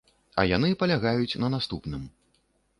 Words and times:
А 0.43 0.45
яны 0.51 0.71
палягаюць 0.81 1.39
на 1.45 1.53
наступным. 1.57 2.11